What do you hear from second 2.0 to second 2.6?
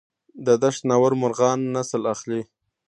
اخلي؟